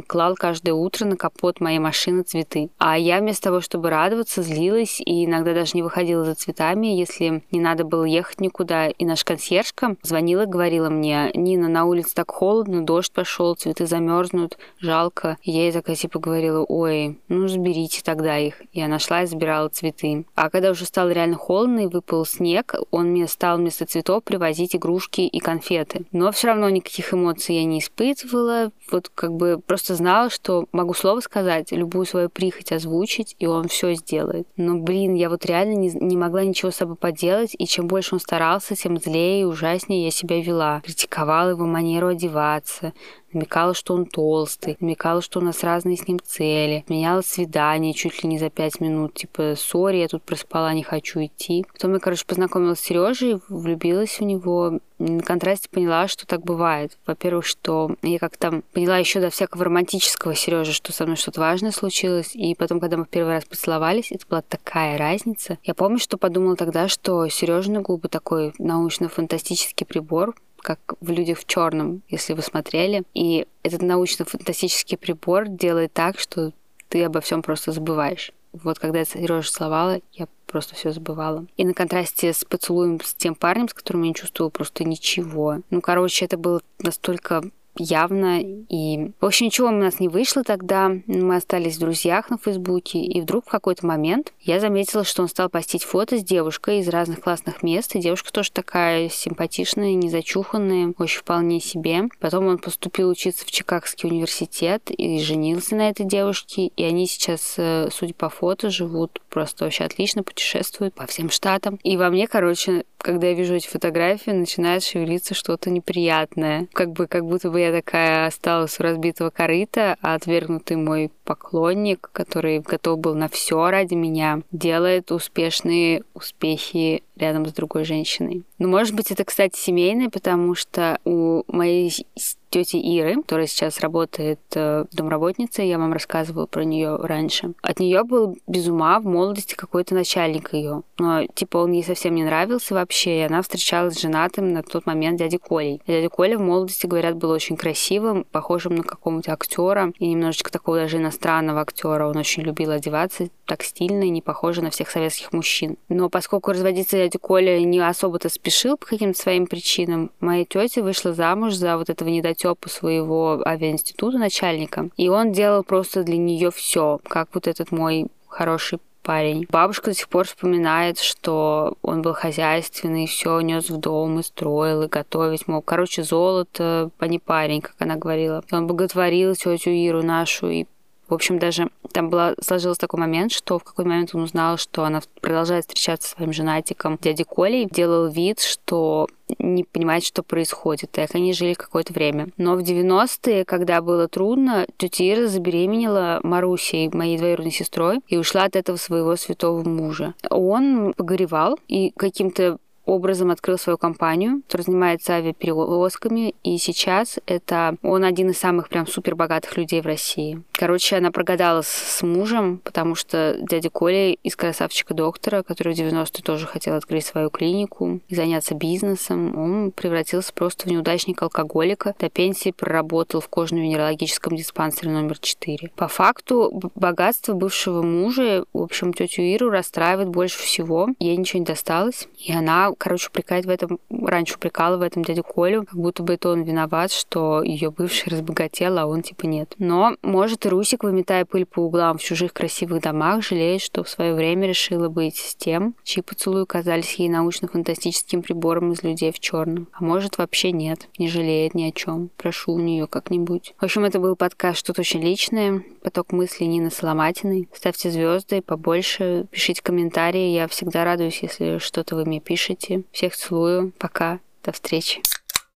клал 0.06 0.34
каждое 0.34 0.72
утро 0.72 1.04
на 1.04 1.16
капот 1.16 1.60
моей 1.60 1.78
машины 1.78 2.22
цветы. 2.22 2.70
А 2.78 2.98
я 2.98 3.20
вместо 3.20 3.44
того, 3.44 3.60
чтобы 3.60 3.90
радоваться, 3.90 4.42
злилась 4.42 5.00
и 5.00 5.24
иногда 5.24 5.54
даже 5.54 5.72
не 5.74 5.82
выходила 5.82 6.24
за 6.24 6.34
цветами, 6.34 6.86
если 6.88 7.42
не 7.50 7.60
надо 7.60 7.84
было 7.84 8.04
ехать 8.04 8.40
никуда. 8.40 8.88
И 8.88 9.04
наш 9.04 9.24
консьержка 9.24 9.96
звонила 10.02 10.46
говорила 10.46 10.88
мне, 10.88 11.30
Нина, 11.34 11.68
на 11.68 11.84
улице 11.84 12.14
так 12.14 12.30
холодно, 12.30 12.84
дождь 12.84 13.12
пошел, 13.12 13.54
цветы 13.54 13.86
замерзнут, 13.86 14.58
жалко. 14.78 15.36
И 15.42 15.50
я 15.50 15.62
ей 15.64 15.72
такая 15.72 15.96
типа 15.96 16.18
говорила, 16.18 16.64
ой, 16.64 17.18
ну 17.28 17.48
заберите 17.48 18.02
тогда 18.02 18.38
их. 18.38 18.62
Я 18.72 18.88
нашла 18.88 19.22
и 19.22 19.26
забирала 19.26 19.68
цветы. 19.68 20.24
А 20.34 20.50
когда 20.50 20.70
уже 20.70 20.84
стало 20.84 21.10
реально 21.10 21.36
холодно 21.36 21.80
и 21.80 21.86
выпал 21.86 22.24
снег, 22.24 22.74
он 22.90 23.08
мне 23.08 23.26
стал 23.28 23.58
вместо 23.58 23.86
цветов 23.86 24.24
привозить 24.24 24.76
игрушки 24.76 25.22
и 25.22 25.38
конфеты. 25.40 26.04
Но 26.12 26.30
все 26.32 26.48
равно 26.48 26.68
никаких 26.68 27.12
эмоций 27.12 27.56
я 27.56 27.64
не 27.64 27.80
испытывала. 27.80 28.70
Вот 28.90 29.10
как 29.14 29.32
бы 29.32 29.60
просто 29.66 29.94
знала, 29.94 30.30
что 30.30 30.66
могу 30.72 30.94
слово 30.94 31.20
сказать, 31.20 31.72
любую 31.72 32.06
свою 32.06 32.28
прихоть 32.28 32.72
озвучить, 32.72 33.36
и 33.38 33.46
он 33.46 33.68
все 33.68 33.94
сделает. 33.94 34.46
Но, 34.56 34.76
блин, 34.76 35.14
я 35.14 35.28
вот 35.28 35.44
реально 35.46 35.74
не, 35.74 35.90
не 35.90 36.16
могла 36.16 36.44
ничего 36.44 36.70
с 36.70 36.76
собой 36.76 36.96
поделать, 36.96 37.54
и 37.58 37.66
чем 37.66 37.86
больше 37.86 38.14
он 38.14 38.20
старался, 38.20 38.76
тем 38.76 38.98
злее 38.98 39.42
и 39.42 39.44
ужаснее 39.44 40.04
я 40.04 40.10
себя 40.10 40.40
вела. 40.40 40.80
Критиковала 40.84 41.50
его 41.50 41.66
манеру 41.66 42.08
одеваться, 42.08 42.92
намекала, 43.34 43.74
что 43.74 43.94
он 43.94 44.06
толстый, 44.06 44.76
намекала, 44.80 45.20
что 45.22 45.40
у 45.40 45.42
нас 45.42 45.62
разные 45.62 45.96
с 45.96 46.06
ним 46.06 46.20
цели, 46.24 46.84
меняла 46.88 47.22
свидание 47.22 47.92
чуть 47.92 48.22
ли 48.22 48.28
не 48.28 48.38
за 48.38 48.50
пять 48.50 48.80
минут, 48.80 49.14
типа, 49.14 49.54
сори, 49.56 49.98
я 49.98 50.08
тут 50.08 50.22
проспала, 50.22 50.72
не 50.72 50.82
хочу 50.82 51.24
идти. 51.24 51.66
Потом 51.72 51.94
я, 51.94 51.98
короче, 51.98 52.24
познакомилась 52.26 52.80
с 52.80 52.82
Сережей, 52.82 53.40
влюбилась 53.48 54.20
в 54.20 54.24
него, 54.24 54.78
на 54.98 55.22
контрасте 55.22 55.68
поняла, 55.68 56.08
что 56.08 56.26
так 56.26 56.42
бывает. 56.42 56.98
Во-первых, 57.06 57.44
что 57.44 57.96
я 58.02 58.18
как-то 58.18 58.62
поняла 58.72 58.98
еще 58.98 59.20
до 59.20 59.30
всякого 59.30 59.64
романтического 59.64 60.34
Сережи, 60.34 60.72
что 60.72 60.92
со 60.92 61.04
мной 61.04 61.16
что-то 61.16 61.40
важное 61.40 61.72
случилось. 61.72 62.30
И 62.34 62.54
потом, 62.54 62.80
когда 62.80 62.96
мы 62.96 63.04
в 63.04 63.08
первый 63.08 63.34
раз 63.34 63.44
поцеловались, 63.44 64.12
это 64.12 64.26
была 64.28 64.42
такая 64.42 64.96
разница. 64.96 65.58
Я 65.64 65.74
помню, 65.74 65.98
что 65.98 66.16
подумала 66.16 66.56
тогда, 66.56 66.88
что 66.88 67.28
Сережины 67.28 67.80
губы 67.80 68.08
такой 68.08 68.54
научно-фантастический 68.58 69.86
прибор, 69.86 70.34
как 70.64 70.94
в 71.00 71.10
«Людях 71.10 71.38
в 71.38 71.46
черном», 71.46 72.02
если 72.08 72.32
вы 72.32 72.42
смотрели. 72.42 73.04
И 73.12 73.46
этот 73.62 73.82
научно-фантастический 73.82 74.96
прибор 74.96 75.46
делает 75.46 75.92
так, 75.92 76.18
что 76.18 76.52
ты 76.88 77.04
обо 77.04 77.20
всем 77.20 77.42
просто 77.42 77.70
забываешь. 77.70 78.32
Вот 78.52 78.78
когда 78.78 79.00
я 79.00 79.04
Сережу 79.04 79.50
целовала, 79.50 80.00
я 80.12 80.26
просто 80.46 80.74
все 80.74 80.92
забывала. 80.92 81.44
И 81.56 81.64
на 81.64 81.74
контрасте 81.74 82.32
с 82.32 82.44
поцелуем 82.44 83.00
с 83.02 83.14
тем 83.14 83.34
парнем, 83.34 83.68
с 83.68 83.74
которым 83.74 84.02
я 84.02 84.08
не 84.08 84.14
чувствовала 84.14 84.50
просто 84.50 84.84
ничего. 84.84 85.58
Ну, 85.70 85.80
короче, 85.80 86.24
это 86.24 86.38
было 86.38 86.62
настолько 86.78 87.42
явно. 87.76 88.40
И, 88.42 89.12
в 89.20 89.26
общем, 89.26 89.46
ничего 89.46 89.68
у 89.68 89.72
нас 89.72 90.00
не 90.00 90.08
вышло 90.08 90.44
тогда. 90.44 90.90
Мы 91.06 91.36
остались 91.36 91.76
в 91.76 91.80
друзьях 91.80 92.30
на 92.30 92.38
Фейсбуке. 92.38 92.98
И 93.00 93.20
вдруг 93.20 93.46
в 93.46 93.50
какой-то 93.50 93.86
момент 93.86 94.32
я 94.40 94.60
заметила, 94.60 95.04
что 95.04 95.22
он 95.22 95.28
стал 95.28 95.48
постить 95.48 95.84
фото 95.84 96.18
с 96.18 96.24
девушкой 96.24 96.80
из 96.80 96.88
разных 96.88 97.20
классных 97.20 97.62
мест. 97.62 97.94
И 97.94 98.00
девушка 98.00 98.32
тоже 98.32 98.52
такая 98.52 99.08
симпатичная, 99.08 99.94
незачуханная, 99.94 100.94
очень 100.98 101.20
вполне 101.20 101.60
себе. 101.60 102.04
Потом 102.20 102.46
он 102.46 102.58
поступил 102.58 103.08
учиться 103.08 103.44
в 103.44 103.50
Чикагский 103.50 104.08
университет 104.08 104.90
и 104.90 105.18
женился 105.20 105.76
на 105.76 105.88
этой 105.88 106.06
девушке. 106.06 106.68
И 106.76 106.84
они 106.84 107.06
сейчас, 107.06 107.54
э, 107.56 107.88
судя 107.90 108.14
по 108.14 108.28
фото, 108.28 108.70
живут 108.70 109.20
просто 109.30 109.64
вообще 109.64 109.84
отлично, 109.84 110.22
путешествуют 110.22 110.94
по 110.94 111.06
всем 111.06 111.30
штатам. 111.30 111.78
И 111.82 111.96
во 111.96 112.10
мне, 112.10 112.28
короче, 112.28 112.84
когда 112.98 113.28
я 113.28 113.34
вижу 113.34 113.54
эти 113.54 113.68
фотографии, 113.68 114.30
начинает 114.30 114.82
шевелиться 114.82 115.34
что-то 115.34 115.70
неприятное. 115.70 116.68
Как 116.72 116.92
бы, 116.92 117.06
как 117.06 117.26
будто 117.26 117.50
бы 117.50 117.63
я 117.64 117.72
такая 117.72 118.26
осталась 118.26 118.78
у 118.78 118.82
разбитого 118.82 119.30
корыта, 119.30 119.96
а 120.00 120.14
отвергнутый 120.14 120.76
мой 120.76 121.10
поклонник, 121.24 122.10
который 122.12 122.60
готов 122.60 122.98
был 122.98 123.14
на 123.14 123.28
все 123.28 123.70
ради 123.70 123.94
меня, 123.94 124.40
делает 124.52 125.12
успешные 125.12 126.02
успехи 126.14 127.02
рядом 127.16 127.46
с 127.46 127.52
другой 127.52 127.84
женщиной. 127.84 128.42
Ну, 128.58 128.68
может 128.68 128.94
быть, 128.94 129.10
это, 129.10 129.24
кстати, 129.24 129.56
семейное, 129.56 130.10
потому 130.10 130.54
что 130.54 130.98
у 131.04 131.42
моей 131.48 132.06
тети 132.54 132.76
Иры, 132.76 133.16
которая 133.16 133.48
сейчас 133.48 133.80
работает 133.80 134.38
э, 134.54 134.84
домработницей, 134.92 135.66
я 135.66 135.76
вам 135.76 135.92
рассказывала 135.92 136.46
про 136.46 136.64
нее 136.64 136.96
раньше. 136.96 137.54
От 137.62 137.80
нее 137.80 138.04
был 138.04 138.38
без 138.46 138.68
ума 138.68 139.00
в 139.00 139.04
молодости 139.04 139.56
какой-то 139.56 139.96
начальник 139.96 140.52
ее. 140.52 140.82
Но, 140.98 141.26
типа, 141.26 141.56
он 141.56 141.72
ей 141.72 141.82
совсем 141.82 142.14
не 142.14 142.22
нравился 142.22 142.74
вообще, 142.74 143.18
и 143.18 143.22
она 143.22 143.42
встречалась 143.42 143.94
с 143.96 144.00
женатым 144.00 144.52
на 144.52 144.62
тот 144.62 144.86
момент 144.86 145.18
дядей 145.18 145.38
Колей. 145.38 145.82
Дядя 145.88 146.08
Коля 146.08 146.38
в 146.38 146.42
молодости, 146.42 146.86
говорят, 146.86 147.16
был 147.16 147.30
очень 147.30 147.56
красивым, 147.56 148.24
похожим 148.30 148.76
на 148.76 148.84
какого-нибудь 148.84 149.28
актера, 149.28 149.92
и 149.98 150.06
немножечко 150.06 150.52
такого 150.52 150.78
даже 150.78 150.98
иностранного 150.98 151.60
актера. 151.60 152.06
Он 152.06 152.16
очень 152.16 152.44
любил 152.44 152.70
одеваться 152.70 153.28
так 153.46 153.62
стильно 153.62 154.04
и 154.04 154.10
не 154.10 154.22
похоже 154.22 154.62
на 154.62 154.70
всех 154.70 154.90
советских 154.90 155.32
мужчин. 155.32 155.76
Но 155.88 156.08
поскольку 156.08 156.52
разводиться 156.52 156.96
дядя 156.96 157.18
Коля 157.18 157.60
не 157.60 157.78
особо-то 157.80 158.28
спешил 158.28 158.76
по 158.76 158.86
каким-то 158.86 159.20
своим 159.20 159.46
причинам, 159.46 160.10
моя 160.20 160.44
тетя 160.44 160.82
вышла 160.82 161.12
замуж 161.12 161.54
за 161.54 161.76
вот 161.76 161.90
этого 161.90 162.08
недотёпа 162.08 162.54
Степу 162.54 162.68
своего 162.68 163.42
авиаинститута 163.46 164.18
начальника, 164.18 164.88
и 164.96 165.08
он 165.08 165.32
делал 165.32 165.64
просто 165.64 166.02
для 166.02 166.16
нее 166.16 166.50
все, 166.50 167.00
как 167.04 167.28
вот 167.34 167.46
этот 167.46 167.72
мой 167.72 168.06
хороший 168.28 168.78
парень. 169.02 169.46
Бабушка 169.50 169.90
до 169.90 169.96
сих 169.96 170.08
пор 170.08 170.26
вспоминает, 170.26 170.98
что 170.98 171.76
он 171.82 172.02
был 172.02 172.14
хозяйственный, 172.14 173.06
все 173.06 173.40
нес 173.40 173.68
в 173.68 173.76
дом 173.76 174.20
и 174.20 174.22
строил, 174.22 174.82
и 174.82 174.88
готовить 174.88 175.46
мог. 175.46 175.64
Короче, 175.64 176.02
золото, 176.02 176.90
а 176.98 177.06
не 177.06 177.18
парень, 177.18 177.60
как 177.60 177.74
она 177.78 177.96
говорила. 177.96 178.42
Он 178.50 178.66
боготворил 178.66 179.34
тетю 179.34 179.70
Иру 179.70 180.02
нашу 180.02 180.48
и 180.48 180.66
в 181.08 181.14
общем, 181.14 181.38
даже 181.38 181.68
там 181.92 182.10
была, 182.10 182.34
сложился 182.40 182.80
такой 182.80 183.00
момент, 183.00 183.32
что 183.32 183.58
в 183.58 183.64
какой-то 183.64 183.88
момент 183.88 184.14
он 184.14 184.22
узнал, 184.22 184.56
что 184.56 184.84
она 184.84 185.00
продолжает 185.20 185.64
встречаться 185.64 186.08
со 186.08 186.16
своим 186.16 186.32
женатиком 186.32 186.98
дядей 187.00 187.24
Колей, 187.24 187.68
делал 187.70 188.08
вид, 188.08 188.40
что 188.40 189.08
не 189.38 189.64
понимает, 189.64 190.04
что 190.04 190.22
происходит. 190.22 190.90
Так 190.90 191.14
они 191.14 191.32
жили 191.32 191.54
какое-то 191.54 191.92
время. 191.92 192.28
Но 192.36 192.56
в 192.56 192.60
90-е, 192.60 193.44
когда 193.44 193.80
было 193.80 194.08
трудно, 194.08 194.66
тетя 194.76 195.04
Ира 195.04 195.26
забеременела 195.28 196.20
Марусей, 196.22 196.88
моей 196.92 197.18
двоюродной 197.18 197.52
сестрой, 197.52 198.00
и 198.08 198.16
ушла 198.16 198.44
от 198.44 198.56
этого 198.56 198.76
своего 198.76 199.16
святого 199.16 199.66
мужа. 199.66 200.14
Он 200.30 200.94
погоревал 200.94 201.58
и 201.68 201.92
каким-то 201.96 202.58
образом 202.86 203.30
открыл 203.30 203.58
свою 203.58 203.78
компанию, 203.78 204.42
занимается 204.64 205.14
авиаперевозками, 205.14 206.34
и 206.42 206.58
сейчас 206.58 207.18
это 207.26 207.76
он 207.82 208.04
один 208.04 208.30
из 208.30 208.38
самых 208.38 208.68
прям 208.68 208.86
супер 208.86 209.14
богатых 209.14 209.56
людей 209.56 209.80
в 209.80 209.86
России. 209.86 210.42
Короче, 210.52 210.96
она 210.96 211.10
прогадала 211.10 211.62
с, 211.62 212.02
мужем, 212.02 212.60
потому 212.62 212.94
что 212.94 213.36
дядя 213.40 213.70
Коля 213.70 214.12
из 214.12 214.36
красавчика 214.36 214.94
доктора, 214.94 215.42
который 215.42 215.74
в 215.74 215.78
90-е 215.78 216.22
тоже 216.22 216.46
хотел 216.46 216.74
открыть 216.74 217.06
свою 217.06 217.30
клинику 217.30 218.00
и 218.08 218.14
заняться 218.14 218.54
бизнесом, 218.54 219.36
он 219.38 219.72
превратился 219.72 220.32
просто 220.32 220.66
в 220.66 220.70
неудачника 220.70 221.24
алкоголика. 221.24 221.94
До 221.98 222.10
пенсии 222.10 222.50
проработал 222.50 223.20
в 223.20 223.28
кожно-венерологическом 223.28 224.36
диспансере 224.36 224.90
номер 224.90 225.18
4. 225.18 225.72
По 225.76 225.88
факту, 225.88 226.70
богатство 226.74 227.32
бывшего 227.32 227.82
мужа, 227.82 228.44
в 228.52 228.60
общем, 228.60 228.92
тетю 228.92 229.22
Иру 229.22 229.50
расстраивает 229.50 230.08
больше 230.08 230.38
всего. 230.38 230.88
Ей 230.98 231.16
ничего 231.16 231.40
не 231.40 231.46
досталось. 231.46 232.08
И 232.18 232.32
она, 232.32 232.70
короче, 232.76 233.08
упрекает 233.08 233.44
в 233.44 233.48
этом, 233.48 233.78
раньше 233.90 234.36
упрекала 234.36 234.76
в 234.76 234.82
этом 234.82 235.04
дядю 235.04 235.22
Колю, 235.22 235.64
как 235.64 235.74
будто 235.74 236.02
бы 236.02 236.14
это 236.14 236.30
он 236.30 236.42
виноват, 236.42 236.92
что 236.92 237.42
ее 237.42 237.70
бывший 237.70 238.10
разбогател, 238.10 238.78
а 238.78 238.86
он 238.86 239.02
типа 239.02 239.26
нет. 239.26 239.54
Но, 239.58 239.96
может, 240.02 240.46
и 240.46 240.48
Русик, 240.48 240.84
выметая 240.84 241.24
пыль 241.24 241.46
по 241.46 241.60
углам 241.60 241.98
в 241.98 242.02
чужих 242.02 242.32
красивых 242.32 242.82
домах, 242.82 243.22
жалеет, 243.22 243.62
что 243.62 243.84
в 243.84 243.88
свое 243.88 244.14
время 244.14 244.46
решила 244.46 244.88
быть 244.88 245.16
с 245.16 245.34
тем, 245.34 245.74
чьи 245.84 246.02
поцелуи 246.02 246.44
казались 246.44 246.94
ей 246.94 247.08
научно-фантастическим 247.08 248.22
прибором 248.22 248.72
из 248.72 248.82
людей 248.82 249.12
в 249.12 249.18
черном. 249.18 249.68
А 249.72 249.82
может, 249.82 250.18
вообще 250.18 250.52
нет, 250.52 250.88
не 250.98 251.08
жалеет 251.08 251.54
ни 251.54 251.64
о 251.64 251.72
чем. 251.72 252.10
Прошу 252.16 252.52
у 252.52 252.58
нее 252.58 252.86
как-нибудь. 252.86 253.54
В 253.58 253.64
общем, 253.64 253.84
это 253.84 253.98
был 253.98 254.16
подкаст 254.16 254.58
«Что-то 254.58 254.80
очень 254.80 255.02
личное», 255.02 255.62
поток 255.82 256.12
мыслей 256.12 256.46
Нины 256.46 256.70
Соломатиной. 256.70 257.48
Ставьте 257.52 257.90
звезды 257.90 258.40
побольше, 258.40 259.26
пишите 259.30 259.62
комментарии. 259.62 260.30
Я 260.30 260.48
всегда 260.48 260.84
радуюсь, 260.84 261.22
если 261.22 261.58
что-то 261.58 261.96
вы 261.96 262.04
мне 262.04 262.20
пишете. 262.20 262.63
Всех 262.92 263.16
целую. 263.16 263.72
Пока. 263.78 264.20
До 264.42 264.52
встречи. 264.52 265.00